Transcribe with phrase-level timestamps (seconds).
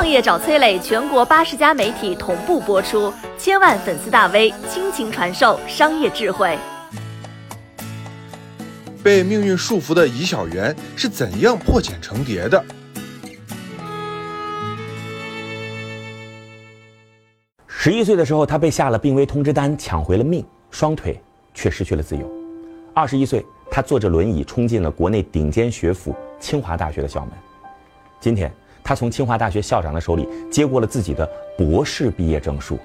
[0.00, 6.56] 创业找崔磊，全国八十家媒体同步播出，千万粉丝大 V 倾情传授商业智慧。
[9.04, 12.64] 被命运束缚的尹小媛是怎样破茧成蝶的？
[17.66, 21.20] 十一岁的时候，他被下了病危通知单，抢回了命，双腿
[21.52, 22.26] 却失去了自由。
[22.94, 27.34] 二十一岁，他坐着轮椅冲进了国内顶尖学府清华大学的校门。
[28.18, 28.50] 今天，
[28.82, 32.78] 他从清华大学校长的手里接过了自己的博士毕业证书。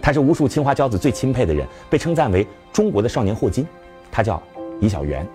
[0.00, 3.66] 他是无数清华骄子最钦佩的人，被称赞为中国的少年霍金。
[4.12, 4.42] 他叫
[4.80, 5.26] 李小元。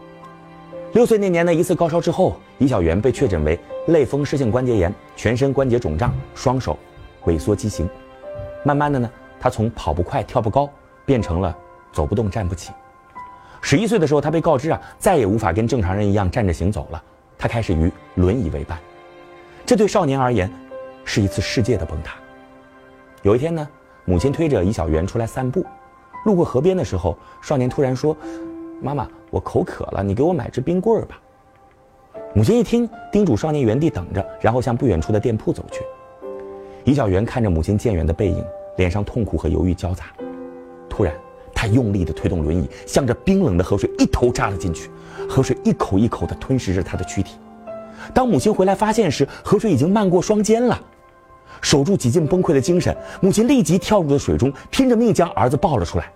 [0.94, 6.78] 六岁那年的一次高烧之后，李小元被确诊为类风湿性关节炎，全身关节肿胀，双手
[7.26, 7.88] 萎缩畸形。
[8.64, 9.10] 慢慢的呢，
[9.40, 10.70] 他从跑不快、跳不高，
[11.06, 11.56] 变成了
[11.92, 12.72] 走不动、站不起。
[13.62, 17.04] 十一岁的时候，他被告知啊，再也无法跟正常人一样站着行走了。
[17.38, 18.80] 他开始与轮椅为伴，
[19.70, 20.52] 这对少年而言，
[21.06, 22.16] 是一次世界的崩塌。
[23.22, 23.70] 有一天呢，
[24.04, 25.64] 母亲推着尹小元出来散步，
[26.26, 28.18] 路过河边的时候，少年突然说
[28.82, 31.22] ：“妈妈，我口渴了，你给我买支冰棍儿吧。”
[32.34, 35.84] 母亲一听，叮嘱少年原地等着，然后向不远处的店铺走去。
[36.86, 38.44] 尹小元看着母亲渐远的背影，
[38.78, 40.06] 脸上痛苦和犹豫交杂。
[40.90, 41.14] 突然，
[41.54, 44.90] 他用力地推动轮椅，向着冰冷的河水一头扎了进去。
[45.30, 47.38] 河水一口一口地吞噬着他的躯体。
[48.14, 50.80] 当母亲回来发现时，河水已经漫过双肩了。
[51.62, 56.12] 守住几近崩溃的精神，母亲立即跳入了水中，拼着命将儿子抱了出来。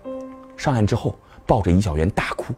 [0.56, 2.54] 上岸之后，抱着尹小媛大哭：“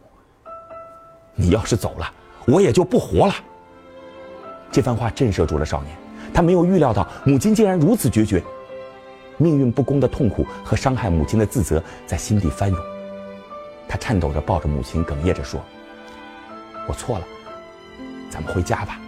[1.34, 2.08] 你要是走了，
[2.46, 3.34] 我也就不活了。”
[4.70, 5.96] 这番话震慑住了少年。
[6.34, 8.42] 他没有预料到母亲竟然如此决绝，
[9.38, 12.78] 命运不公的痛苦和伤害母亲的自责在心底翻涌。
[13.88, 15.60] 他颤抖着抱着母亲，哽咽着说
[16.86, 17.24] ：“我错了，
[18.28, 19.00] 咱们回家吧。”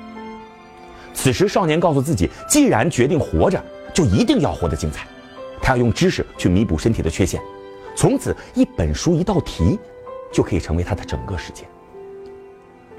[1.21, 3.61] 此时，少年告诉自己，既然决定活着，
[3.93, 5.05] 就一定要活得精彩。
[5.61, 7.43] 他要用知识去弥补身体的缺陷，
[7.97, 9.77] 从此一本书一道题，
[10.33, 11.65] 就可以成为他的整个世界。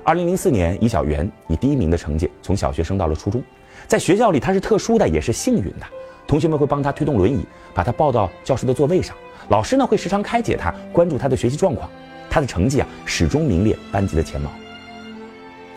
[0.03, 3.41] 二零零四年，尹小元以第一名的成绩从小学升到了初中。
[3.87, 5.85] 在学校里，他是特殊的，也是幸运的。
[6.27, 9.15] 同学们会帮他推动轮椅，把他抱到教室的座位上。
[9.47, 11.89] 老师呢，会时常开解他，关注他的学习状况。
[12.29, 14.51] 他的成绩啊，始终名列班级的前茅。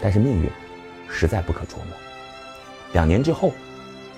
[0.00, 0.50] 但是命运，
[1.08, 1.96] 实在不可捉摸。
[2.92, 3.52] 两年之后，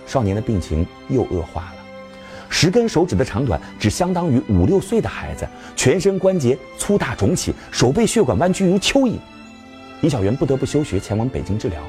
[0.06, 1.74] 少年的病情又恶化了。
[2.48, 5.46] 十根手指的长短，只相当于五六岁的孩子。
[5.74, 9.16] 全身关节粗大肿起，手背血管弯曲如蚯蚓。
[10.02, 11.82] 李小元不得不休学，前往北京治疗。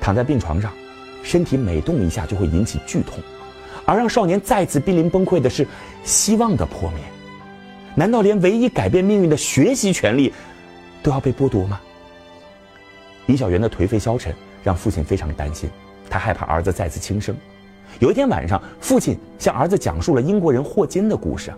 [0.00, 0.72] 躺在病床上，
[1.22, 3.18] 身体每动一下就会引起剧痛，
[3.84, 5.66] 而让少年再次濒临崩溃的是
[6.02, 7.00] 希望的破灭。
[7.94, 10.32] 难道连唯一改变命运的学习权利
[11.02, 11.78] 都要被剥夺吗？
[13.26, 15.68] 李小元的颓废消沉让父亲非常担心，
[16.08, 17.34] 他害怕儿子再次轻生。
[17.98, 21.52] 有一天晚上，父亲向儿子讲述了英国人霍金的故事。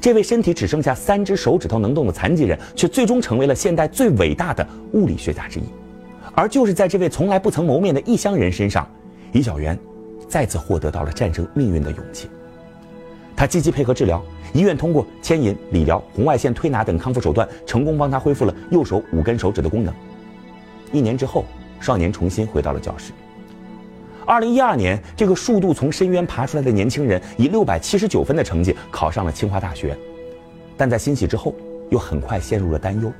[0.00, 5.64] 这位身体只剩下三只手指头能动的残疾人，却最终成为了现代最伟大的物理学家之一。
[6.34, 8.88] 而就是在这位从来不曾谋面的异乡人身上，
[9.32, 9.78] 李小元
[10.28, 12.28] 再次获得到了战胜命运的勇气。
[13.36, 19.92] 他积极配合治疗，医院通过牵引、理疗、红外线推拿等康复手段，成功帮他恢复了右手五根手指的功能。
[20.90, 21.44] 一年之后，
[21.82, 23.12] 少年重新回到了教室。
[24.24, 29.98] 二零一二年，这个数度从深渊爬出来的年轻人，以六百七十九分的成绩考上了清华大学，
[30.76, 31.52] 但在欣喜之后，
[31.90, 33.12] 又很快陷入了担忧。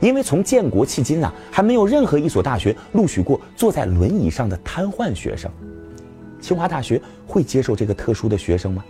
[0.00, 5.50] 因为从建国迄今啊，还没有任何一所大学录取过坐在轮椅上的瘫痪学生。
[6.40, 8.82] 清华大学会接受这个特殊的学生吗？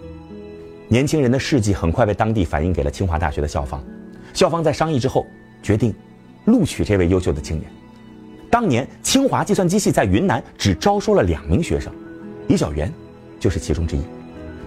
[0.86, 3.82] 年轻人的事迹很快被当地反映给了清华大学的校方，
[4.32, 5.26] 校方在商议之后
[5.60, 5.92] 决定
[6.44, 7.68] 录取这位优秀的青年。
[8.52, 11.90] 当年清华计算机系在云南只招收了两名学生，
[12.48, 12.92] 李小元
[13.40, 14.02] 就是其中之一，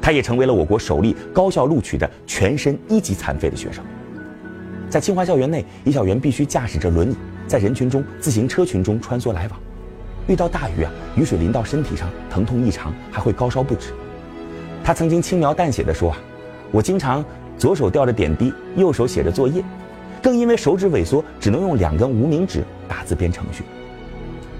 [0.01, 3.85] 他也成为了我国首例高校录取的全身一级残废的学生。
[4.89, 7.15] 在清华校园内，李小元必须驾驶着轮椅，
[7.45, 9.59] 在人群中、自行车群中穿梭来往。
[10.25, 13.93] 遇到大雨啊，雨水淋到身体上，疼痛异常，还会高烧不止。
[14.83, 16.17] 他曾经轻描淡写的说：“啊，
[16.71, 17.23] 我经常
[17.55, 19.63] 左手吊着点滴，右手写着作业，
[20.23, 23.63] 更因为手指萎缩，只能用两根无名指打字编程序。”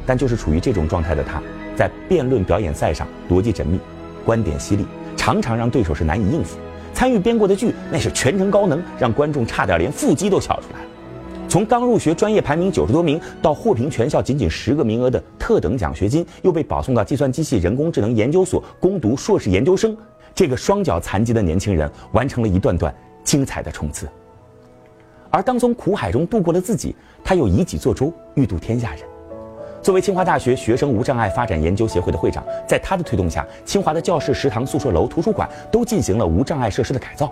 [0.06, 1.42] 但就是处于这种状态的他，
[1.75, 3.80] 在辩论表演赛上逻辑缜密，
[4.24, 4.86] 观点犀利，
[5.18, 6.57] 常常让对手是难以应付。
[6.94, 10.86] 参与编过的剧，那是全程高能，让观众差点连腹肌都翘出来了。
[11.50, 19.95] 从刚入学专业排名九十多名，到获评全校仅仅十个名额的特等奖学金，又被保送到计算机系人工智能研究所攻读硕士研究生。
[20.33, 22.94] 这个双脚残疾的年轻人完成了一段段
[23.24, 24.07] 精彩的冲刺。
[25.30, 29.00] 而当从苦海中度过了自己，他又以己作舟，欲渡天下人。
[29.81, 37.31] 作为清华大学学生无障碍发展研究协会的会长，在他的推动下，清华的教室、食堂、宿舍楼、图书馆都进行了无障碍设施的改造。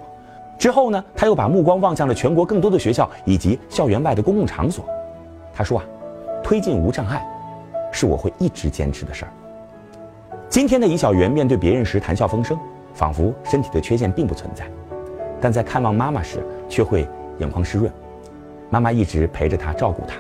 [0.60, 4.86] 之后呢，他又把目光望向了全国更多的学校以及校园外的公共场所。
[5.52, 5.86] 他说啊，
[6.44, 7.26] 推进无障碍，
[7.92, 9.32] 是我会一直坚持的事儿。
[10.48, 12.56] 今天的尹小媛面对别人时谈笑风生，
[12.94, 14.66] 仿佛身体的缺陷并不存在，
[15.42, 17.08] 但在看望妈妈时却会
[17.44, 17.92] 眼眶湿润。
[18.70, 20.16] 妈妈一直陪着她，照顾她，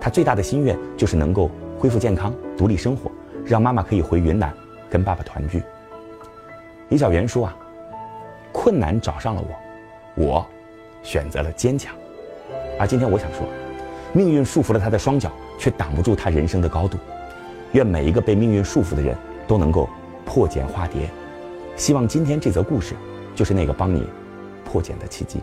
[0.00, 3.10] 她最大的心愿就是能够恢复健康、独立生活，
[3.44, 4.52] 让妈妈可以回云南
[4.90, 5.62] 跟爸爸团聚。
[6.88, 7.56] 李小媛说啊，
[8.52, 9.44] 困难找上了
[10.16, 10.46] 我，我
[11.02, 11.94] 选择了坚强。
[12.78, 13.46] 而今天我想说，
[14.12, 16.98] 命运束缚了她的双脚，却挡不住她人生的高度。
[17.72, 19.16] 愿每一个被命运束缚的人。
[19.48, 19.90] 都能够
[20.24, 21.10] 破茧化蝶，
[21.76, 22.94] 希望今天这则故事
[23.34, 24.06] 就是那个帮你
[24.64, 25.42] 破茧的契机。